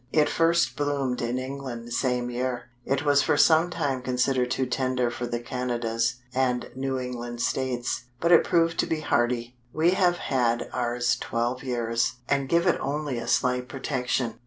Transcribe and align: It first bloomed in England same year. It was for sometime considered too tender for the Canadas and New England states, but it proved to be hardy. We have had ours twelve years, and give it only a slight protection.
It 0.11 0.29
first 0.29 0.75
bloomed 0.77 1.21
in 1.21 1.37
England 1.37 1.93
same 1.93 2.31
year. 2.31 2.71
It 2.85 3.05
was 3.05 3.21
for 3.21 3.37
sometime 3.37 4.01
considered 4.01 4.49
too 4.49 4.65
tender 4.65 5.11
for 5.11 5.27
the 5.27 5.39
Canadas 5.39 6.15
and 6.33 6.71
New 6.75 6.97
England 6.97 7.39
states, 7.39 8.05
but 8.19 8.31
it 8.31 8.43
proved 8.43 8.79
to 8.79 8.87
be 8.87 9.01
hardy. 9.01 9.53
We 9.71 9.91
have 9.91 10.17
had 10.17 10.67
ours 10.73 11.17
twelve 11.21 11.63
years, 11.63 12.13
and 12.27 12.49
give 12.49 12.65
it 12.65 12.79
only 12.81 13.19
a 13.19 13.27
slight 13.27 13.69
protection. 13.69 14.39